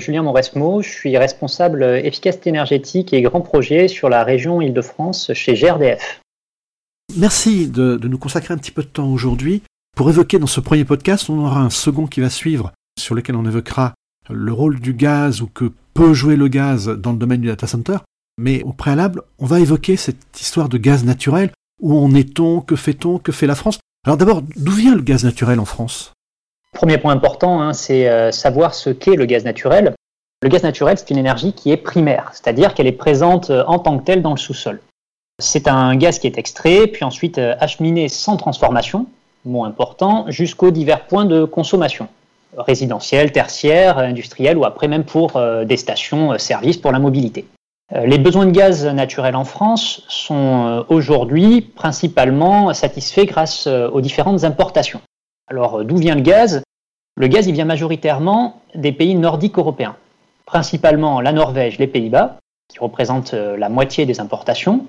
Julien 0.00 0.22
Mauresmo, 0.22 0.82
je 0.82 0.88
suis 0.88 1.16
responsable 1.16 1.84
efficacité 1.84 2.50
énergétique 2.50 3.12
et 3.12 3.22
grands 3.22 3.40
projets 3.40 3.86
sur 3.86 4.08
la 4.08 4.24
région 4.24 4.60
Île-de-France 4.60 5.32
chez 5.34 5.54
GRDF. 5.54 6.20
Merci 7.16 7.68
de, 7.68 7.98
nous 8.02 8.18
consacrer 8.18 8.54
un 8.54 8.58
petit 8.58 8.70
peu 8.70 8.82
de 8.82 8.88
temps 8.88 9.08
aujourd'hui. 9.08 9.62
Pour 9.96 10.10
évoquer 10.10 10.38
dans 10.38 10.46
ce 10.46 10.60
premier 10.60 10.84
podcast, 10.84 11.28
on 11.28 11.38
aura 11.38 11.60
un 11.60 11.70
second 11.70 12.06
qui 12.06 12.20
va 12.20 12.30
suivre 12.30 12.72
sur 12.98 13.14
lequel 13.14 13.36
on 13.36 13.44
évoquera 13.44 13.94
le 14.28 14.52
rôle 14.52 14.80
du 14.80 14.94
gaz 14.94 15.42
ou 15.42 15.46
que 15.46 15.72
peut 15.94 16.14
jouer 16.14 16.36
le 16.36 16.48
gaz 16.48 16.88
dans 16.88 17.12
le 17.12 17.18
domaine 17.18 17.40
du 17.40 17.48
data 17.48 17.66
center. 17.66 17.98
Mais 18.38 18.62
au 18.62 18.72
préalable, 18.72 19.22
on 19.38 19.46
va 19.46 19.60
évoquer 19.60 19.96
cette 19.96 20.40
histoire 20.40 20.68
de 20.68 20.78
gaz 20.78 21.04
naturel. 21.04 21.50
Où 21.80 21.98
en 21.98 22.14
est-on? 22.14 22.60
Que 22.60 22.76
fait-on? 22.76 23.18
Que 23.18 23.32
fait 23.32 23.46
la 23.46 23.54
France? 23.54 23.80
Alors 24.06 24.16
d'abord, 24.16 24.42
d'où 24.56 24.72
vient 24.72 24.94
le 24.94 25.02
gaz 25.02 25.24
naturel 25.24 25.60
en 25.60 25.64
France? 25.64 26.12
Premier 26.80 26.96
point 26.96 27.12
important, 27.12 27.60
hein, 27.60 27.74
c'est 27.74 28.08
euh, 28.08 28.32
savoir 28.32 28.72
ce 28.72 28.88
qu'est 28.88 29.14
le 29.14 29.26
gaz 29.26 29.44
naturel. 29.44 29.92
Le 30.40 30.48
gaz 30.48 30.62
naturel, 30.62 30.96
c'est 30.96 31.10
une 31.10 31.18
énergie 31.18 31.52
qui 31.52 31.70
est 31.70 31.76
primaire, 31.76 32.30
c'est-à-dire 32.32 32.72
qu'elle 32.72 32.86
est 32.86 32.92
présente 32.92 33.50
euh, 33.50 33.64
en 33.66 33.78
tant 33.78 33.98
que 33.98 34.04
telle 34.04 34.22
dans 34.22 34.30
le 34.30 34.38
sous-sol. 34.38 34.80
C'est 35.42 35.68
un 35.68 35.94
gaz 35.94 36.18
qui 36.18 36.26
est 36.26 36.38
extrait, 36.38 36.86
puis 36.86 37.04
ensuite 37.04 37.36
euh, 37.36 37.54
acheminé 37.60 38.08
sans 38.08 38.38
transformation, 38.38 39.04
mot 39.44 39.64
important, 39.64 40.24
jusqu'aux 40.28 40.70
divers 40.70 41.04
points 41.04 41.26
de 41.26 41.44
consommation, 41.44 42.08
résidentiels, 42.56 43.30
tertiaires, 43.30 43.98
industriels 43.98 44.56
ou 44.56 44.64
après 44.64 44.88
même 44.88 45.04
pour 45.04 45.38
des 45.66 45.76
stations-services 45.76 46.78
pour 46.78 46.92
la 46.92 46.98
mobilité. 46.98 47.44
Les 47.94 48.16
besoins 48.16 48.46
de 48.46 48.52
gaz 48.52 48.86
naturel 48.86 49.36
en 49.36 49.44
France 49.44 50.02
sont 50.08 50.86
aujourd'hui 50.88 51.60
principalement 51.60 52.72
satisfaits 52.72 53.26
grâce 53.26 53.66
aux 53.66 54.00
différentes 54.00 54.44
importations. 54.44 55.02
Alors 55.46 55.84
d'où 55.84 55.96
vient 55.96 56.14
le 56.14 56.22
gaz? 56.22 56.62
Le 57.20 57.26
gaz, 57.26 57.46
vient 57.46 57.66
majoritairement 57.66 58.62
des 58.74 58.92
pays 58.92 59.14
nordiques 59.14 59.58
européens, 59.58 59.94
principalement 60.46 61.20
la 61.20 61.32
Norvège, 61.32 61.76
les 61.76 61.86
Pays-Bas, 61.86 62.38
qui 62.72 62.78
représentent 62.78 63.34
euh, 63.34 63.58
la 63.58 63.68
moitié 63.68 64.06
des 64.06 64.20
importations. 64.20 64.86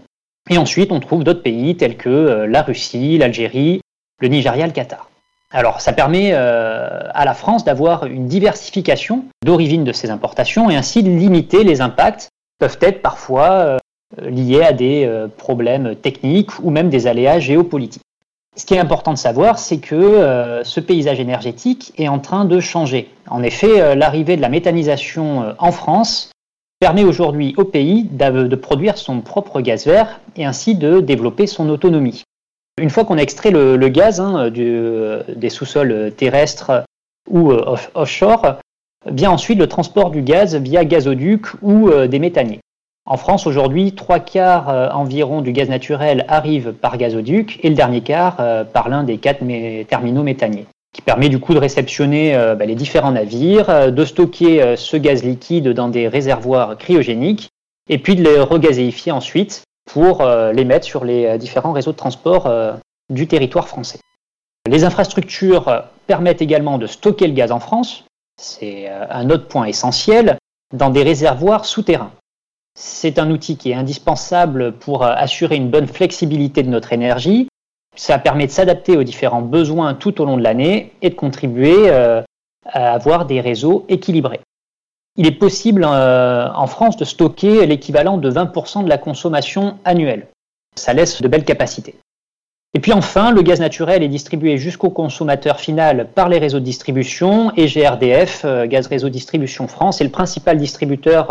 Et 0.50 0.58
ensuite, 0.58 0.94
on 0.94 1.02
trouve 1.02 1.26
d'autres 1.26 1.44
pays 1.44 1.76
tels 1.76 1.98
que 1.98 2.08
euh, 2.08 2.48
la 2.48 2.62
Russie, 2.62 3.18
l'Algérie, 3.18 3.82
le 4.22 4.30
Nigeria, 4.30 4.66
le 4.66 4.72
Qatar. 4.72 5.10
Alors, 5.52 5.82
ça 5.82 5.92
permet 5.92 6.30
euh, 6.32 7.02
à 7.14 7.26
la 7.26 7.34
France 7.34 7.66
d'avoir 7.66 8.06
une 8.06 8.28
diversification 8.28 9.26
d'origine 9.44 9.84
de 9.84 9.92
ces 9.92 10.10
importations 10.10 10.70
et 10.70 10.78
ainsi 10.78 11.04
de 11.04 11.10
limiter 11.10 11.66
les 11.66 11.82
impacts 11.82 12.30
qui 12.30 12.58
peuvent 12.60 12.80
être 12.80 13.02
parfois 13.02 13.78
liés 14.22 14.64
à 14.64 14.72
des 14.72 15.28
problèmes 15.36 15.98
techniques 15.98 16.58
ou 16.64 16.70
même 16.70 16.90
des 16.90 17.08
aléas 17.08 17.42
géopolitiques. 17.42 18.04
Ce 18.58 18.66
qui 18.66 18.74
est 18.74 18.80
important 18.80 19.14
de 19.14 19.18
savoir, 19.18 19.58
c'est 19.58 19.78
que 19.78 19.96
euh, 19.96 20.64
ce 20.66 20.82
paysage 20.82 21.22
énergétique 21.22 21.94
est 21.98 22.10
en 22.10 22.20
train 22.20 22.44
de 22.44 22.60
changer. 22.60 23.10
En 23.30 23.44
effet, 23.44 23.82
euh, 23.82 23.96
l'arrivée 23.96 24.36
de 24.36 24.42
la 24.42 24.50
méthanisation 24.50 25.44
euh, 25.44 25.54
en 25.58 25.72
France 25.72 26.32
permet 26.82 27.06
aujourd'hui 27.06 27.54
au 27.58 27.64
pays 27.64 28.04
de 28.04 28.56
produire 28.56 28.98
son 28.98 29.22
propre 29.22 29.62
gaz 29.62 29.86
vert 29.86 30.20
et 30.36 30.46
ainsi 30.46 30.76
de 30.76 31.00
développer 31.00 31.48
son 31.48 31.70
autonomie. 31.70 32.24
Une 32.82 32.90
fois 32.90 33.06
qu'on 33.06 33.20
a 33.20 33.22
extrait 33.22 33.52
le, 33.52 33.78
gaz 33.88 34.20
hein, 34.20 34.50
des 34.50 35.50
sous-sols 35.50 36.12
terrestres 36.18 36.84
ou 37.30 37.52
offshore, 37.94 38.56
vient 39.06 39.30
ensuite 39.30 39.60
le 39.60 39.68
transport 39.68 40.10
du 40.10 40.24
gaz 40.24 40.56
via 40.56 40.84
gazoduc 40.84 41.46
ou 41.62 41.92
des 41.92 42.18
méthaniers. 42.18 42.62
En 43.06 43.18
France, 43.18 43.48
aujourd'hui, 43.48 43.94
trois 43.94 44.20
quarts 44.20 44.70
euh, 44.70 44.90
environ 44.90 45.42
du 45.42 45.52
gaz 45.52 45.70
naturel 45.70 46.24
arrive 46.28 46.72
par 46.72 46.98
gazoduc 46.98 47.60
et 47.64 47.70
le 47.70 47.76
dernier 47.76 48.02
quart 48.02 48.38
euh, 48.40 48.64
par 48.64 48.90
l'un 48.90 49.04
des 49.04 49.18
quatre 49.18 49.44
terminaux 49.88 50.22
méthaniers, 50.22 50.68
qui 50.94 51.02
permet 51.02 51.28
du 51.28 51.40
coup 51.40 51.56
de 51.56 51.60
réceptionner 51.60 52.36
euh, 52.36 52.54
bah, 52.54 52.66
les 52.66 52.76
différents 52.76 53.12
navires, 53.12 53.92
de 53.92 54.06
stocker 54.06 54.76
ce 54.78 54.98
gaz 54.98 55.24
liquide 55.24 55.70
dans 55.70 55.88
des 55.88 56.08
réservoirs 56.08 56.78
cryogéniques 56.78 57.50
et 57.90 57.98
puis 57.98 58.16
de 58.16 58.24
les 58.24 58.40
regazéifier 58.40 59.12
ensuite 59.12 59.64
pour 59.92 60.24
les 60.24 60.64
mettre 60.64 60.86
sur 60.86 61.04
les 61.04 61.38
différents 61.40 61.74
réseaux 61.74 61.92
de 61.92 61.98
transport 61.98 62.50
du 63.10 63.28
territoire 63.28 63.68
français. 63.68 64.00
Les 64.70 64.84
infrastructures 64.84 65.86
permettent 66.06 66.44
également 66.44 66.78
de 66.78 66.86
stocker 66.86 67.28
le 67.28 67.34
gaz 67.34 67.52
en 67.52 67.60
France, 67.60 68.06
c'est 68.40 68.88
un 68.88 69.30
autre 69.32 69.48
point 69.48 69.66
essentiel, 69.66 70.38
dans 70.72 70.92
des 70.92 71.04
réservoirs 71.04 71.66
souterrains. 71.66 72.12
C'est 72.76 73.20
un 73.20 73.30
outil 73.32 73.58
qui 73.58 73.72
est 73.72 73.76
indispensable 73.76 74.74
pour 74.74 75.04
euh, 75.04 75.14
assurer 75.16 75.56
une 75.56 75.70
bonne 75.70 75.88
flexibilité 75.88 76.64
de 76.64 76.70
notre 76.70 76.94
énergie. 76.94 77.48
Ça 77.96 78.18
permet 78.18 78.48
de 78.48 78.52
s'adapter 78.52 78.96
aux 78.96 79.04
différents 79.04 79.42
besoins 79.42 79.94
tout 79.94 80.22
au 80.22 80.26
long 80.26 80.38
de 80.38 80.44
l'année 80.44 80.94
et 81.02 81.10
de 81.10 81.16
contribuer 81.16 81.90
euh, 81.90 82.22
à 82.66 82.94
avoir 82.94 83.26
des 83.26 83.42
réseaux 83.42 83.86
équilibrés. 83.90 84.40
Il 85.18 85.28
est 85.28 85.32
possible 85.32 85.84
euh, 85.86 86.48
en 86.54 86.68
France 86.68 86.96
de 86.96 87.04
stocker 87.04 87.66
l'équivalent 87.66 88.18
de 88.18 88.32
20% 88.32 88.86
de 88.86 88.90
la 88.90 88.98
consommation 88.98 89.78
annuelle. 89.84 90.28
Ça 90.78 90.94
laisse 90.94 91.22
de 91.22 91.28
belles 91.28 91.44
capacités. 91.44 91.96
Et 92.74 92.80
puis 92.80 92.94
enfin, 92.94 93.32
le 93.32 93.42
gaz 93.42 93.60
naturel 93.60 94.02
est 94.02 94.08
distribué 94.08 94.58
jusqu'au 94.58 94.90
consommateur 94.90 95.60
final 95.60 96.08
par 96.16 96.30
les 96.30 96.38
réseaux 96.38 96.62
de 96.62 96.64
distribution 96.64 97.52
et 97.58 97.68
GRDF, 97.68 98.46
Gaz 98.68 98.88
Réseau 98.88 99.10
Distribution 99.10 99.68
France, 99.68 100.00
est 100.00 100.06
le 100.06 100.10
principal 100.10 100.58
distributeur 100.58 101.28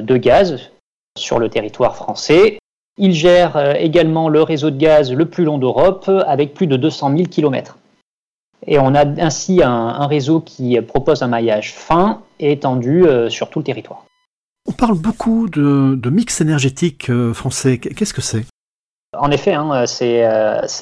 de 0.00 0.16
gaz 0.16 0.70
sur 1.16 1.38
le 1.38 1.48
territoire 1.48 1.96
français. 1.96 2.58
Il 2.98 3.12
gère 3.12 3.56
euh, 3.56 3.74
également 3.74 4.28
le 4.28 4.42
réseau 4.42 4.70
de 4.70 4.76
gaz 4.76 5.12
le 5.12 5.26
plus 5.26 5.44
long 5.44 5.58
d'Europe 5.58 6.10
avec 6.26 6.54
plus 6.54 6.66
de 6.66 6.76
200 6.76 7.16
000 7.16 7.28
km. 7.28 7.78
Et 8.66 8.78
on 8.78 8.94
a 8.94 9.04
ainsi 9.20 9.62
un, 9.62 10.06
réseau 10.06 10.40
qui 10.40 10.80
propose 10.80 11.22
un 11.22 11.26
maillage 11.26 11.74
fin 11.74 12.22
et 12.40 12.52
étendu 12.52 13.04
euh, 13.04 13.28
sur 13.28 13.50
tout 13.50 13.58
le 13.58 13.64
territoire. 13.64 14.04
On 14.66 14.72
parle 14.72 14.96
beaucoup 14.96 15.48
de, 15.50 16.08
mix 16.08 16.40
énergétique 16.40 17.10
euh, 17.10 17.34
français. 17.34 17.78
Qu'est-ce 17.78 18.14
que 18.14 18.22
c'est? 18.22 18.46
En 19.16 19.30
effet, 19.30 19.52
hein, 19.52 19.86
c'est 19.86 20.24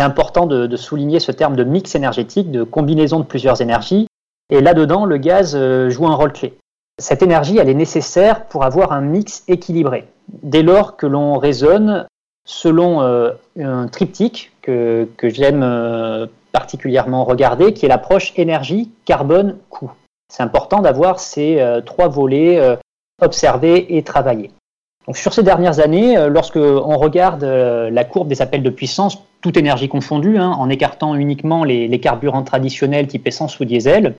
important 0.03 0.47
de, 0.47 0.77
souligner 0.77 1.21
ce 1.21 1.33
terme 1.33 1.55
de 1.55 1.65
mix 1.65 1.95
énergétique, 1.95 2.51
de 2.51 2.63
combinaison 2.63 3.19
de 3.19 3.25
plusieurs 3.25 3.61
énergies. 3.61 4.07
Et 4.49 4.63
là-dedans, 4.63 5.05
le 5.05 5.19
gaz 5.19 5.55
joue 5.91 6.07
un 6.07 6.15
rôle 6.15 6.33
clé. 6.33 6.57
Cette 6.99 7.23
énergie, 7.23 7.59
elle 7.59 7.69
est 7.69 7.75
nécessaire 7.75 8.47
pour 8.47 8.65
avoir 8.65 8.93
un 8.93 9.03
mix 9.03 9.45
équilibré 9.49 10.07
dès 10.29 10.63
lors 10.63 10.97
que 10.97 11.07
l'on 11.07 11.39
raisonne 11.39 12.07
selon 12.45 13.03
euh, 13.03 13.33
un 13.59 13.89
triptyque 13.89 14.53
que, 14.63 15.09
j'aime 15.23 15.63
euh, 15.63 16.27
particulièrement 16.53 17.25
regarder, 17.25 17.73
qui 17.73 17.87
est 17.87 17.89
l'approche 17.89 18.33
énergie, 18.37 18.91
carbone, 19.05 19.59
coût. 19.71 19.93
C'est 20.29 20.43
important 20.43 20.81
d'avoir 20.81 21.21
ces 21.21 21.61
euh, 21.61 21.81
trois 21.81 22.09
volets 22.09 22.79
observés 23.21 23.97
et 23.97 24.03
travaillés. 24.03 24.51
Donc, 25.07 25.17
sur 25.17 25.33
ces 25.33 25.43
dernières 25.43 25.81
années, 25.81 26.29
lorsque 26.29 26.57
on 26.57 26.97
regarde 26.97 27.43
la 27.45 28.05
courbe 28.05 28.29
des 28.29 28.41
appels 28.41 28.63
de 28.63 28.71
puissance, 28.71 29.19
toute 29.41 29.57
énergie 29.57 29.89
confondue, 29.89 30.39
hein, 30.39 30.51
en 30.51 30.69
écartant 30.69 31.17
uniquement 31.17 31.65
les, 31.65 31.89
les, 31.89 32.01
carburants 32.01 32.45
traditionnels 32.45 33.09
type 33.09 33.27
essence 33.27 33.59
ou 33.59 33.65
diesel, 33.65 34.15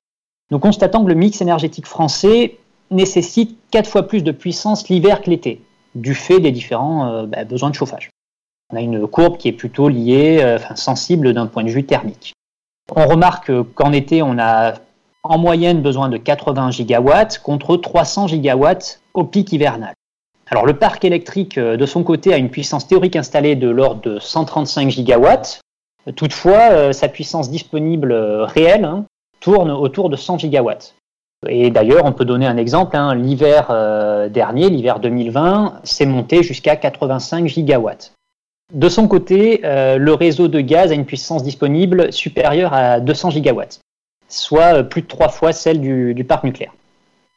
nous 0.52 0.60
constatons 0.60 1.04
que 1.04 1.10
le 1.10 1.16
mix 1.16 1.42
énergétique 1.42 1.88
français 1.88 2.58
nécessite 2.92 3.58
quatre 3.72 3.90
fois 3.90 4.04
plus 4.04 4.24
de 4.24 4.32
puissance 4.32 4.90
l'hiver 4.90 5.22
que 5.22 5.30
l'été 5.30 5.62
du 5.96 6.16
fait 6.16 6.40
des 6.40 6.52
différents 6.52 7.12
euh, 7.12 7.26
bah, 7.26 7.44
besoins 7.44 7.70
de 7.70 7.76
chauffage. 7.76 8.10
On 8.72 8.78
a 8.78 8.82
une 8.82 9.08
courbe 9.08 9.38
qui 9.38 9.48
est 9.48 9.54
plutôt 9.54 9.90
liée, 9.90 10.40
euh, 10.42 10.58
enfin, 10.58 10.76
sensible 10.76 11.34
d'un 11.34 11.48
point 11.48 11.64
de 11.64 11.70
vue 11.70 11.86
thermique. 11.86 12.34
On 12.96 13.08
remarque 13.08 13.52
qu'en 13.74 13.92
été, 13.92 14.22
on 14.22 14.38
a 14.40 14.74
en 15.24 15.38
moyenne 15.38 15.82
besoin 15.82 16.10
de 16.10 16.18
80 16.18 16.72
gigawatts 16.72 17.40
contre 17.40 17.78
300 17.78 18.28
gigawatts 18.28 19.02
au 19.14 19.24
pic 19.24 19.54
hivernal. 19.54 19.94
Alors 20.48 20.66
le 20.66 20.78
parc 20.78 21.06
électrique 21.06 21.58
euh, 21.58 21.78
de 21.78 21.86
son 21.86 22.04
côté 22.04 22.34
a 22.34 22.38
une 22.38 22.50
puissance 22.50 22.88
théorique 22.88 23.16
installée 23.16 23.56
de 23.56 23.70
l'ordre 23.70 24.02
de 24.02 24.20
135 24.20 24.90
gigawatts. 24.90 25.62
Toutefois, 26.18 26.92
sa 26.92 27.08
puissance 27.08 27.50
disponible 27.50 28.12
réelle 28.14 28.84
hein, 28.84 29.06
tourne 29.40 29.72
autour 29.72 30.10
de 30.10 30.18
100 30.18 30.40
gigawatts. 30.40 30.96
Et 31.48 31.70
d'ailleurs, 31.70 32.06
on 32.06 32.12
peut 32.12 32.26
donner 32.26 32.46
un 32.46 32.58
exemple. 32.58 32.96
Hein. 32.96 33.16
L'hiver 33.16 33.68
euh, 33.70 34.30
dernier, 34.30 34.70
l'hiver 34.70 35.00
2020, 35.00 35.82
c'est 35.84 36.06
monté 36.06 36.44
jusqu'à 36.44 36.76
85 36.76 37.48
gigawatts. 37.48 38.14
De 38.74 38.90
son 38.90 39.08
côté, 39.08 39.62
euh, 39.64 39.98
le 39.98 40.14
réseau 40.14 40.48
de 40.48 40.60
gaz 40.60 40.92
a 40.92 40.96
une 40.96 41.06
puissance 41.06 41.44
disponible 41.44 42.12
supérieure 42.12 42.74
à 42.74 43.00
200 43.00 43.32
gigawatts, 43.32 43.80
soit 44.30 44.78
euh, 44.78 44.84
plus 44.84 45.02
de 45.02 45.08
trois 45.08 45.30
fois 45.30 45.52
celle 45.52 45.80
du, 45.80 46.26
parc 46.28 46.44
nucléaire. 46.44 46.74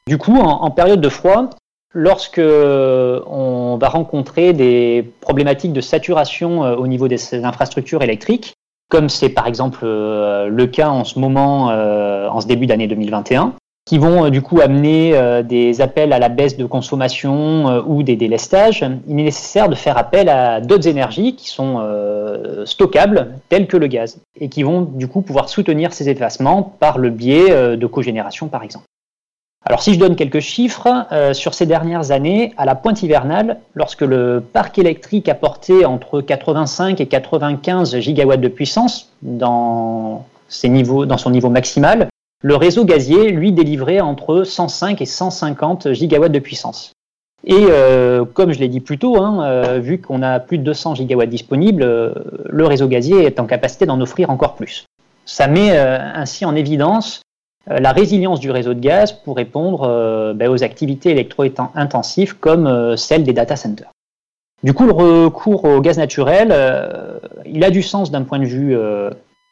Du 0.06 0.18
coup, 0.18 0.36
en, 0.36 0.70
période 0.70 1.00
de 1.00 1.08
froid, 1.08 1.50
lorsque 1.92 2.40
on 2.40 3.76
va 3.80 3.88
rencontrer 3.88 4.52
des 4.52 5.10
problématiques 5.20 5.72
de 5.72 5.80
saturation 5.80 6.60
au 6.60 6.86
niveau 6.86 7.08
des 7.08 7.44
infrastructures 7.44 8.02
électriques, 8.02 8.54
comme 8.88 9.08
c'est 9.08 9.30
par 9.30 9.48
exemple 9.48 9.84
le 9.84 10.66
cas 10.66 10.90
en 10.90 11.02
ce 11.02 11.18
moment, 11.18 11.66
en 11.66 12.40
ce 12.40 12.46
début 12.46 12.66
d'année 12.66 12.86
2021, 12.86 13.54
qui 13.86 13.98
vont 13.98 14.26
euh, 14.26 14.30
du 14.30 14.42
coup 14.42 14.60
amener 14.60 15.12
euh, 15.14 15.42
des 15.42 15.80
appels 15.80 16.12
à 16.12 16.18
la 16.18 16.28
baisse 16.28 16.56
de 16.56 16.66
consommation 16.66 17.68
euh, 17.68 17.82
ou 17.86 18.02
des 18.02 18.16
délestages, 18.16 18.84
il 19.06 19.20
est 19.20 19.22
nécessaire 19.22 19.68
de 19.68 19.76
faire 19.76 19.96
appel 19.96 20.28
à 20.28 20.60
d'autres 20.60 20.88
énergies 20.88 21.36
qui 21.36 21.48
sont 21.48 21.80
stockables, 22.64 23.34
telles 23.48 23.68
que 23.68 23.76
le 23.76 23.86
gaz, 23.86 24.18
et 24.40 24.48
qui 24.48 24.64
vont 24.64 24.82
du 24.82 25.06
coup 25.06 25.22
pouvoir 25.22 25.48
soutenir 25.48 25.92
ces 25.92 26.08
effacements 26.08 26.62
par 26.62 26.98
le 26.98 27.10
biais 27.10 27.76
de 27.76 27.86
cogénération 27.86 28.48
par 28.48 28.64
exemple. 28.64 28.84
Alors 29.64 29.82
si 29.82 29.94
je 29.94 29.98
donne 29.98 30.16
quelques 30.16 30.40
chiffres, 30.40 31.06
sur 31.32 31.54
ces 31.54 31.66
dernières 31.66 32.10
années, 32.10 32.52
à 32.56 32.64
la 32.64 32.74
pointe 32.74 33.02
hivernale, 33.02 33.60
lorsque 33.74 34.02
le 34.02 34.40
parc 34.40 34.78
électrique 34.78 35.28
apportait 35.28 35.84
entre 35.84 36.20
85 36.20 37.00
et 37.00 37.06
95 37.06 37.98
gigawatts 37.98 38.40
de 38.40 38.48
puissance 38.48 39.12
dans, 39.22 40.26
ses 40.48 40.68
niveaux, 40.68 41.06
dans 41.06 41.18
son 41.18 41.30
niveau 41.30 41.50
maximal, 41.50 42.08
le 42.42 42.56
réseau 42.56 42.84
gazier, 42.84 43.30
lui, 43.30 43.52
délivrait 43.52 44.00
entre 44.00 44.44
105 44.44 45.00
et 45.00 45.06
150 45.06 45.92
gigawatts 45.92 46.32
de 46.32 46.38
puissance. 46.38 46.92
Et 47.44 47.54
euh, 47.54 48.24
comme 48.24 48.52
je 48.52 48.58
l'ai 48.58 48.68
dit 48.68 48.80
plus 48.80 48.98
tôt, 48.98 49.22
hein, 49.22 49.44
euh, 49.44 49.78
vu 49.78 50.00
qu'on 50.00 50.22
a 50.22 50.40
plus 50.40 50.58
de 50.58 50.64
200 50.64 50.96
gigawatts 50.96 51.30
disponibles, 51.30 51.84
le 52.44 52.66
réseau 52.66 52.88
gazier 52.88 53.24
est 53.24 53.40
en 53.40 53.46
capacité 53.46 53.86
d'en 53.86 54.00
offrir 54.00 54.30
encore 54.30 54.54
plus. 54.54 54.86
Ça 55.24 55.46
met 55.48 55.76
ainsi 55.76 56.44
en 56.44 56.54
évidence 56.54 57.22
euh, 57.70 57.78
la 57.78 57.92
résilience 57.92 58.40
du 58.40 58.50
réseau 58.50 58.74
de 58.74 58.80
gaz 58.80 59.12
pour 59.12 59.36
répondre 59.36 59.82
euh, 59.82 60.34
ben, 60.34 60.48
aux 60.48 60.62
activités 60.62 61.10
électro-intensives 61.10 62.36
comme 62.38 62.66
euh, 62.66 62.96
celle 62.96 63.24
des 63.24 63.32
data 63.32 63.56
centers. 63.56 63.90
Du 64.62 64.72
coup, 64.72 64.86
le 64.86 64.92
recours 64.92 65.64
au 65.64 65.80
gaz 65.80 65.98
naturel, 65.98 66.48
il 67.44 67.62
a 67.62 67.70
du 67.70 67.82
sens 67.82 68.10
d'un 68.10 68.22
point 68.22 68.38
de 68.38 68.46
vue 68.46 68.74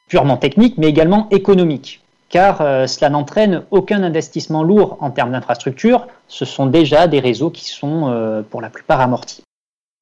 purement 0.08 0.38
technique, 0.38 0.78
mais 0.78 0.86
également 0.86 1.28
économique, 1.30 2.00
car 2.28 2.58
cela 2.88 3.10
n'entraîne 3.10 3.64
aucun 3.70 4.02
investissement 4.02 4.62
lourd 4.62 4.96
en 5.00 5.10
termes 5.10 5.32
d'infrastructure, 5.32 6.08
ce 6.26 6.44
sont 6.44 6.66
déjà 6.66 7.06
des 7.06 7.20
réseaux 7.20 7.50
qui 7.50 7.64
sont 7.66 8.44
pour 8.50 8.60
la 8.60 8.70
plupart 8.70 9.00
amortis. 9.00 9.42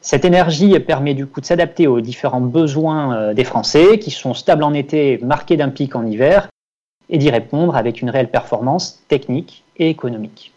Cette 0.00 0.24
énergie 0.24 0.78
permet 0.80 1.14
du 1.14 1.26
coup 1.26 1.40
de 1.40 1.46
s'adapter 1.46 1.86
aux 1.86 2.00
différents 2.00 2.40
besoins 2.40 3.34
des 3.34 3.44
Français, 3.44 3.98
qui 3.98 4.10
sont 4.10 4.34
stables 4.34 4.62
en 4.62 4.72
été, 4.72 5.18
marqués 5.18 5.56
d'un 5.56 5.68
pic 5.68 5.94
en 5.94 6.06
hiver, 6.06 6.48
et 7.08 7.18
d'y 7.18 7.30
répondre 7.30 7.76
avec 7.76 8.02
une 8.02 8.10
réelle 8.10 8.30
performance 8.30 9.02
technique 9.06 9.64
et 9.76 9.88
économique. 9.88 10.52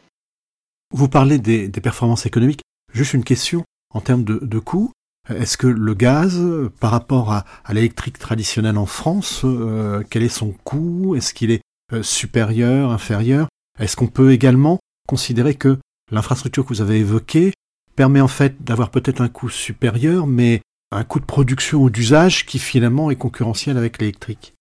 Vous 0.91 1.09
parlez 1.09 1.38
des, 1.38 1.69
performances 1.69 2.25
économiques. 2.25 2.61
Juste 2.94 3.13
une 3.13 3.23
question 3.23 3.63
en 3.94 4.00
termes 4.00 4.23
de, 4.23 4.39
de 4.41 4.59
coûts. 4.59 4.91
Est-ce 5.30 5.57
que 5.57 5.68
le 5.68 5.94
gaz, 5.95 6.39
par 6.80 6.92
rapport 6.92 7.31
à, 7.31 7.45
l'électrique 7.74 8.19
traditionnelle 8.19 8.77
en 8.77 8.86
France, 8.86 9.42
euh, 9.44 10.04
quel 10.10 10.24
est 10.24 10.30
son 10.30 10.54
coût? 10.63 11.16
Est-ce 11.16 11.33
qu'il 11.33 11.51
est 11.51 11.62
euh, 11.94 12.04
supérieur, 12.04 12.92
inférieur? 12.92 13.48
Est-ce 13.80 13.95
qu'on 13.95 14.07
peut 14.07 14.31
également 14.31 14.80
considérer 15.07 15.56
que 15.56 15.80
l'infrastructure 16.12 16.63
que 16.63 16.69
vous 16.69 16.81
avez 16.81 17.00
évoquée 17.00 17.54
permet 17.95 18.22
en 18.22 18.27
fait 18.27 18.63
d'avoir 18.63 18.92
peut-être 18.92 19.22
un 19.22 19.27
coût 19.27 19.50
supérieur, 19.50 20.27
mais 20.27 20.62
un 20.92 21.04
coût 21.04 21.19
de 21.19 21.25
production 21.25 21.80
ou 21.80 21.89
d'usage 21.89 22.45
qui 22.45 22.60
finalement 22.60 23.10
est 23.10 23.16
concurrentiel 23.16 23.78
avec 23.78 24.00
l'électrique? 24.00 24.54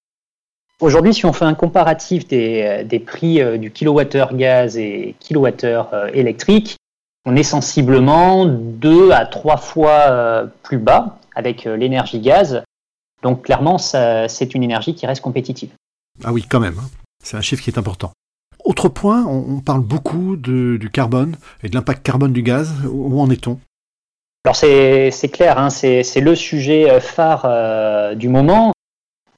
Aujourd'hui, 0.81 1.13
si 1.13 1.27
on 1.27 1.33
fait 1.33 1.45
un 1.45 1.55
comparatif 1.55 2.27
des, 2.27 2.85
des 2.85 3.01
prix 3.01 3.41
euh, 3.41 3.59
du 3.59 3.71
kilowattheure 3.71 4.35
gaz 4.35 4.79
et 4.79 5.15
kilowattheure 5.21 6.09
électrique, 6.15 6.77
on 7.25 7.37
est 7.37 7.43
sensiblement 7.43 8.47
deux 8.47 9.13
à 9.13 9.27
trois 9.27 9.57
fois 9.57 10.11
euh, 10.11 10.47
plus 10.63 10.79
bas 10.79 11.19
avec 11.35 11.65
l'énergie 11.65 12.21
gaz. 12.21 12.63
Donc 13.23 13.43
clairement, 13.43 13.79
c'est 13.79 14.55
une 14.55 14.63
énergie 14.63 14.95
qui 14.95 15.07
reste 15.07 15.23
compétitive. 15.23 15.71
Ah 16.23 16.33
oui, 16.33 16.45
quand 16.49 16.61
même. 16.61 16.79
Hein. 16.79 16.89
C'est 17.23 17.37
un 17.37 17.41
chiffre 17.41 17.63
qui 17.63 17.71
est 17.71 17.79
important. 17.79 18.13
Autre 18.65 18.89
point, 18.89 19.25
on, 19.25 19.61
parle 19.61 19.81
beaucoup 19.81 20.37
du 20.37 20.91
carbone 20.93 21.37
et 21.63 21.69
de 21.69 21.75
l'impact 21.75 22.05
carbone 22.05 22.33
du 22.33 22.43
gaz. 22.43 22.73
Où 22.89 23.21
en 23.21 23.31
est-on? 23.31 23.59
Alors 24.45 24.57
c'est 24.57 25.31
clair, 25.33 25.59
hein, 25.59 25.71
c'est 25.71 26.21
le 26.21 26.35
sujet 26.35 27.01
phare 27.01 28.15
du 28.15 28.29
moment. 28.29 28.75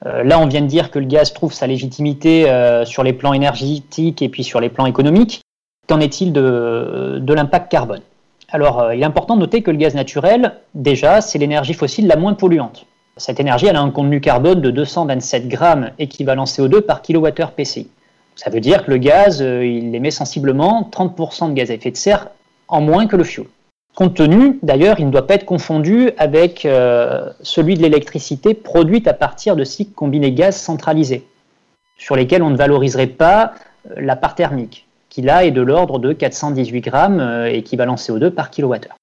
Euh, 0.05 0.23
là, 0.23 0.39
on 0.39 0.47
vient 0.47 0.61
de 0.61 0.67
dire 0.67 0.91
que 0.91 0.99
le 0.99 1.05
gaz 1.05 1.33
trouve 1.33 1.53
sa 1.53 1.67
légitimité 1.67 2.49
euh, 2.49 2.85
sur 2.85 3.03
les 3.03 3.13
plans 3.13 3.33
énergétiques 3.33 4.21
et 4.21 4.29
puis 4.29 4.43
sur 4.43 4.59
les 4.59 4.69
plans 4.69 4.85
économiques. 4.85 5.41
Qu'en 5.87 5.99
est-il 5.99 6.33
de, 6.33 7.33
l'impact 7.33 7.71
carbone? 7.71 8.01
Alors, 8.49 8.81
euh, 8.81 8.95
il 8.95 9.01
est 9.01 9.05
important 9.05 9.35
de 9.35 9.41
noter 9.41 9.61
que 9.61 9.71
le 9.71 9.77
gaz 9.77 9.95
naturel, 9.95 10.53
déjà, 10.73 11.21
c'est 11.21 11.37
l'énergie 11.37 11.73
fossile 11.73 12.07
la 12.07 12.15
moins 12.15 12.33
polluante. 12.33 12.85
Cette 13.17 13.39
énergie, 13.39 13.67
elle 13.67 13.75
a 13.75 13.81
un 13.81 13.91
contenu 13.91 14.21
carbone 14.21 14.61
de 14.61 14.69
227 14.69 15.47
grammes 15.47 15.91
équivalent 15.97 16.43
CO2 16.43 16.81
par 16.81 17.01
kWh 17.01 17.51
PCI. 17.55 17.89
Ça 18.35 18.49
veut 18.49 18.59
dire 18.59 18.85
que 18.85 18.91
le 18.91 18.97
gaz, 18.97 19.39
il 19.39 19.95
émet 19.95 20.11
sensiblement 20.11 20.87
30% 20.91 21.49
de 21.49 21.53
gaz 21.53 21.71
à 21.71 21.73
effet 21.73 21.89
de 21.91 21.97
serre 21.97 22.27
en 22.67 22.81
moins 22.81 23.07
que 23.07 23.15
le 23.15 23.23
fioul. 23.23 23.47
Compte 23.97 24.13
tenu, 24.13 24.59
d'ailleurs, 24.61 24.99
il 24.99 25.07
ne 25.07 25.11
doit 25.11 25.25
pas 25.25 25.33
être 25.33 25.45
confondu 25.45 26.11
avec 26.19 26.65
euh, 26.65 27.31
celui 27.41 27.73
de 27.73 27.81
l'électricité 27.81 28.53
produite 28.53 29.07
à 29.07 29.13
partir 29.13 29.55
de 29.55 29.63
cycles 29.63 29.93
combinés 29.93 30.33
gaz 30.33 30.55
centralisés, 30.55 31.25
sur 31.97 32.15
lesquels 32.15 32.43
on 32.43 32.51
ne 32.51 32.57
valoriserait 32.57 33.07
pas 33.07 33.53
euh, 33.89 33.95
la 33.97 34.15
part 34.15 34.35
thermique, 34.35 34.86
qui 35.17 35.23
là 35.23 35.45
est 35.45 35.51
de 35.51 35.61
l'ordre 35.61 35.97
de 35.97 36.13
418 36.13 36.81
grammes 36.81 37.19
euh, 37.19 37.51
équivalent 37.51 37.95
CO2 37.95 38.29
par 38.29 38.51
kilowattheure. 38.51 38.95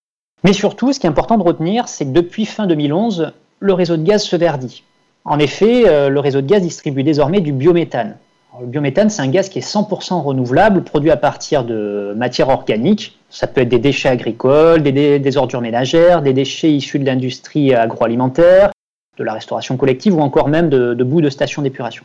Mais 0.45 0.53
surtout, 0.53 0.93
ce 0.93 1.01
qui 1.01 1.09
est 1.09 1.11
important 1.11 1.39
de 1.39 1.43
retenir, 1.43 1.89
c'est 1.89 2.05
que 2.05 2.13
depuis 2.13 2.47
fin 2.47 2.69
2011, 2.69 3.33
le 3.59 3.73
réseau 3.73 3.97
de 3.97 4.05
gaz 4.05 4.23
se 4.23 4.37
verdit. 4.37 4.85
En 5.25 5.41
effet, 5.41 6.09
le 6.11 6.21
réseau 6.21 6.41
de 6.41 6.47
gaz 6.47 6.63
distribue 6.63 7.03
désormais 7.03 7.41
du 7.41 7.53
biométhane, 7.53 8.17
le 8.61 8.67
biométhane, 8.67 9.11
c'est 9.11 9.23
un 9.23 9.29
gaz 9.29 9.49
qui 9.49 9.59
est 9.59 9.69
100% 9.69 10.23
renouvelable, 10.23 10.85
produit 10.85 11.11
à 11.11 11.17
partir 11.17 11.65
de 11.65 12.15
matières 12.17 12.51
organiques. 12.51 13.19
Ça 13.29 13.49
peut 13.49 13.63
être 13.63 13.69
des 13.69 13.81
déchets 13.81 14.09
agricoles, 14.09 14.83
des, 14.83 15.37
ordures 15.37 15.61
ménagères, 15.61 16.23
des 16.23 16.33
déchets 16.33 16.71
issus 16.71 17.01
de 17.01 17.05
l'industrie 17.05 17.75
agroalimentaire, 17.75 18.71
de 19.19 19.25
la 19.25 19.33
restauration 19.33 19.77
collective 19.77 20.15
ou 20.15 20.21
encore 20.21 20.49
même 20.49 20.69
de, 20.69 20.95
de 20.95 21.05
bouts 21.05 21.21
de 21.21 21.31
stations 21.31 21.63
d'épuration. 21.63 22.05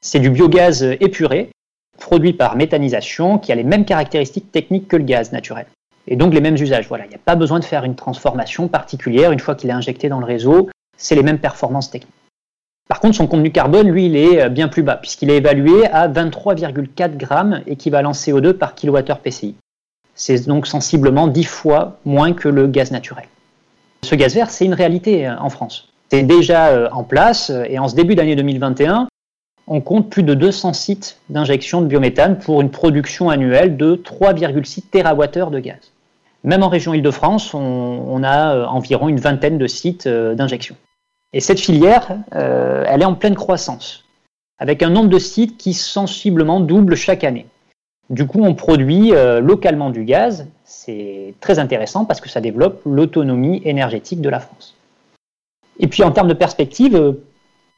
C'est 0.00 0.18
du 0.18 0.30
biogaz 0.30 0.82
épuré, 0.82 1.50
produit 1.96 2.32
par 2.32 2.56
méthanisation, 2.56 3.38
qui 3.38 3.52
a 3.52 3.54
les 3.54 3.64
mêmes 3.64 3.84
caractéristiques 3.84 4.52
techniques 4.52 4.88
que 4.88 4.96
le 4.96 5.04
gaz 5.04 5.32
naturel. 5.32 5.66
Et 6.08 6.16
donc 6.16 6.34
les 6.34 6.40
mêmes 6.40 6.54
usages. 6.54 6.86
Voilà, 6.88 7.04
il 7.04 7.08
n'y 7.08 7.14
a 7.14 7.20
pas 7.24 7.34
besoin 7.34 7.58
de 7.58 7.64
faire 7.64 7.84
une 7.84 7.96
transformation 7.96 8.68
particulière 8.68 9.32
une 9.32 9.40
fois 9.40 9.54
qu'il 9.54 9.70
est 9.70 9.74
injecté 9.74 10.08
dans 10.08 10.20
le 10.20 10.26
réseau. 10.26 10.68
C'est 10.96 11.14
les 11.14 11.22
mêmes 11.22 11.38
performances 11.38 11.90
techniques. 11.90 12.12
Par 12.88 13.00
contre, 13.00 13.16
son 13.16 13.26
contenu 13.26 13.50
carbone, 13.50 13.88
lui, 13.88 14.06
il 14.06 14.16
est 14.16 14.42
euh, 14.42 14.48
bien 14.48 14.68
plus 14.68 14.82
bas, 14.82 14.96
puisqu'il 14.96 15.30
est 15.30 15.38
évalué 15.38 15.86
à 15.86 16.08
23,4 16.08 17.16
grammes 17.16 17.62
équivalent 17.66 18.12
CO2 18.12 18.52
par 18.52 18.74
kWh 18.76 19.02
PCI. 19.22 19.56
C'est 20.14 20.46
donc 20.46 20.66
sensiblement 20.66 21.26
10 21.26 21.44
fois 21.44 21.98
moins 22.04 22.32
que 22.32 22.48
le 22.48 22.68
gaz 22.68 22.92
naturel. 22.92 23.26
Ce 24.04 24.14
gaz 24.14 24.34
vert, 24.34 24.50
c'est 24.50 24.64
une 24.64 24.74
réalité 24.74 25.26
euh, 25.26 25.36
en 25.38 25.50
France. 25.50 25.88
C'est 26.10 26.22
déjà 26.22 26.68
euh, 26.68 26.88
en 26.92 27.02
place 27.02 27.50
et 27.68 27.80
en 27.80 27.88
ce 27.88 27.96
début 27.96 28.14
d'année 28.14 28.36
2021, 28.36 29.08
on 29.66 29.80
compte 29.80 30.10
plus 30.10 30.22
de 30.22 30.34
200 30.34 30.72
sites 30.72 31.18
d'injection 31.28 31.80
de 31.80 31.86
biométhane 31.86 32.38
pour 32.38 32.60
une 32.60 32.70
production 32.70 33.30
annuelle 33.30 33.76
de 33.76 33.96
3,6 33.96 34.82
TWh 34.90 35.50
de 35.50 35.58
gaz. 35.58 35.92
Même 36.44 36.62
en 36.62 36.68
région 36.68 36.94
Île-de-France, 36.94 37.54
on, 37.54 38.22
a 38.22 38.66
environ 38.68 39.08
une 39.08 39.18
vingtaine 39.18 39.58
de 39.58 39.66
sites 39.66 40.06
d'injection. 40.06 40.76
Et 41.32 41.40
cette 41.40 41.60
filière, 41.60 42.16
euh, 42.34 42.84
elle 42.86 43.02
est 43.02 43.06
en 43.06 43.14
pleine 43.14 43.34
croissance, 43.34 44.04
avec 44.58 44.82
un 44.82 44.90
nombre 44.90 45.10
de 45.10 45.18
sites 45.18 45.58
qui 45.58 45.74
sensiblement 45.74 46.60
double 46.60 46.96
chaque 46.96 47.24
année. 47.24 47.46
Du 48.08 48.26
coup, 48.26 48.42
on 48.42 48.54
produit 48.54 49.12
euh, 49.12 49.40
localement 49.40 49.90
du 49.90 50.04
gaz. 50.04 50.46
C'est 50.64 51.34
très 51.40 51.58
intéressant 51.58 52.04
parce 52.04 52.20
que 52.20 52.28
ça 52.28 52.40
développe 52.40 52.80
l'autonomie 52.86 53.60
énergétique 53.64 54.20
de 54.20 54.28
la 54.28 54.40
France. 54.40 54.76
Et 55.78 55.88
puis 55.88 56.04
en 56.04 56.12
termes 56.12 56.28
de 56.28 56.34
perspective, 56.34 56.96
euh, 56.96 57.12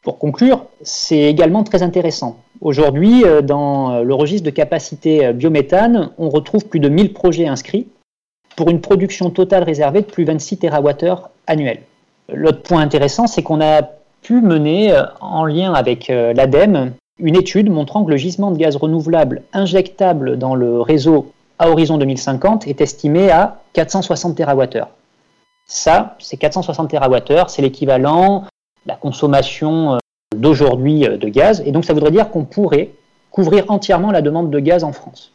pour 0.09 0.19
conclure, 0.19 0.65
c'est 0.81 1.21
également 1.25 1.65
très 1.65 1.83
intéressant. 1.83 2.38
Aujourd'hui, 2.62 3.25
dans 3.43 4.00
le 4.00 4.15
registre 4.15 4.47
de 4.47 4.50
capacité 4.50 5.35
biométhane, 5.35 6.12
on 6.17 6.31
retrouve 6.31 6.65
plus 6.65 6.81
de 6.81 6.88
1000 6.88 7.12
projets 7.12 7.47
inscrits 7.47 7.88
pour 8.57 8.71
une 8.71 8.81
production 8.81 9.29
totale 9.29 9.65
réservée 9.65 10.00
de 10.00 10.07
plus 10.07 10.25
de 10.25 10.33
26 10.33 10.61
TWh 10.61 11.29
annuels. 11.47 11.83
L'autre 12.33 12.62
point 12.62 12.81
intéressant, 12.81 13.27
c'est 13.27 13.43
qu'on 13.43 13.61
a 13.61 13.83
pu 14.23 14.41
mener, 14.41 14.95
euh, 14.95 15.03
en 15.21 15.45
lien 15.45 15.75
avec 15.75 16.09
euh, 16.09 16.33
l'ADEME, 16.33 16.93
une 17.19 17.37
étude 17.37 17.69
montrant 17.69 18.03
que 18.03 18.11
le 18.11 18.17
gisement 18.17 18.50
de 18.50 18.57
gaz 18.57 18.77
renouvelable 18.77 19.43
injectable 19.53 20.38
dans 20.38 20.55
le 20.55 20.81
réseau 20.81 21.33
à 21.59 21.69
horizon 21.69 21.99
2050 21.99 22.67
est 22.67 22.81
estimé 22.81 23.31
à 23.31 23.61
460 23.75 24.38
TWh. 24.38 24.85
Ça, 25.67 26.17
c'est 26.19 26.38
460 26.38 26.88
TWh, 26.93 27.45
c'est 27.49 27.61
l'équivalent 27.61 28.45
la 28.88 28.97
consommation 28.97 29.95
euh, 29.95 29.99
d'aujourd'hui 30.37 31.00
de 31.00 31.28
gaz, 31.28 31.62
et 31.64 31.71
donc 31.71 31.85
ça 31.85 31.92
voudrait 31.92 32.11
dire 32.11 32.30
qu'on 32.30 32.45
pourrait 32.45 32.90
couvrir 33.30 33.64
entièrement 33.68 34.11
la 34.11 34.23
demande 34.23 34.50
de 34.50 34.59
gaz 34.59 34.83
en 34.83 34.92
France. 34.92 35.33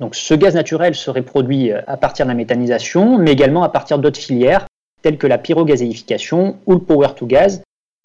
Donc 0.00 0.16
ce 0.16 0.34
gaz 0.34 0.54
naturel 0.54 0.94
serait 0.94 1.22
produit 1.22 1.70
à 1.70 1.96
partir 1.96 2.26
de 2.26 2.30
la 2.30 2.34
méthanisation, 2.34 3.18
mais 3.18 3.32
également 3.32 3.62
à 3.62 3.68
partir 3.68 3.98
d'autres 3.98 4.18
filières, 4.18 4.66
tels 5.02 5.18
que 5.18 5.26
la 5.26 5.38
pyrogazéification 5.38 6.56
ou 6.66 6.72
le 6.72 6.80
power 6.80 7.08
to 7.14 7.26
gas. 7.26 7.60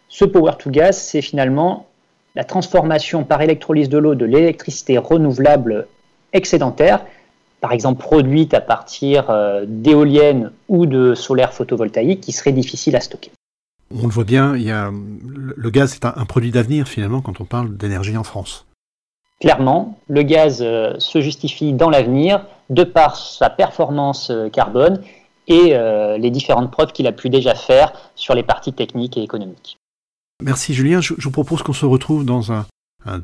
Ce 0.07 0.25
power 0.25 0.53
to 0.59 0.69
gas, 0.69 0.91
c'est 0.91 1.21
finalement 1.21 1.87
la 2.35 2.43
transformation 2.43 3.23
par 3.23 3.41
électrolyse 3.41 3.89
de 3.89 3.97
l'eau 3.97 4.15
de 4.15 4.25
l'électricité 4.25 4.97
renouvelable 4.97 5.87
excédentaire, 6.33 7.05
par 7.61 7.71
exemple 7.71 8.01
produite 8.01 8.53
à 8.53 8.61
partir 8.61 9.29
euh, 9.29 9.65
d'éoliennes 9.67 10.51
ou 10.67 10.85
de 10.85 11.15
solaire 11.15 11.53
photovoltaïque, 11.53 12.21
qui 12.21 12.31
serait 12.31 12.51
difficile 12.51 12.95
à 12.95 12.99
stocker. 12.99 13.31
On 13.91 14.03
le 14.03 14.13
voit 14.13 14.23
bien, 14.23 14.55
il 14.55 14.63
y 14.63 14.71
a, 14.71 14.91
le 14.91 15.69
gaz 15.69 15.95
est 15.95 16.05
un, 16.05 16.25
produit 16.25 16.51
d'avenir 16.51 16.87
finalement 16.87 17.21
quand 17.21 17.41
on 17.41 17.45
parle 17.45 17.75
d'énergie 17.75 18.17
en 18.17 18.23
France. 18.23 18.67
clairement, 19.39 19.99
le 20.07 20.21
gaz 20.21 20.59
se 20.59 21.21
justifie 21.21 21.73
dans 21.73 21.89
l'avenir 21.89 22.45
de 22.69 22.83
par 22.83 23.15
sa 23.15 23.49
performance 23.49 24.31
carbone 24.53 25.01
et 25.47 25.75
les 26.19 26.29
différentes 26.29 26.69
preuves 26.69 26.91
qu'il 26.91 27.07
a 27.07 27.11
pu 27.11 27.29
déjà 27.29 27.55
faire 27.55 27.93
sur 28.13 28.35
les 28.35 28.43
parties 28.43 28.73
techniques 28.73 29.17
et 29.17 29.23
économiques. 29.23 29.79
Merci 30.41 30.73
Julien. 30.73 31.01
Je, 31.01 31.13
vous 31.15 31.31
propose 31.31 31.63
qu'on 31.63 31.73
se 31.73 31.85
retrouve 31.85 32.25
dans 32.25 32.51
un, 32.51 32.65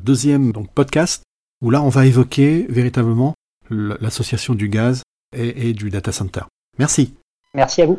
deuxième 0.02 0.52
donc, 0.52 0.70
podcast 0.72 1.22
où 1.62 1.70
là 1.70 1.82
on 1.82 1.88
va 1.88 2.06
évoquer 2.06 2.66
véritablement 2.68 3.34
l'association 3.70 4.54
du 4.54 4.68
gaz 4.68 5.02
et, 5.34 5.68
et 5.68 5.72
du 5.72 5.90
data 5.90 6.12
center. 6.12 6.42
Merci. 6.78 7.14
Merci 7.54 7.82
à 7.82 7.86
vous. 7.86 7.98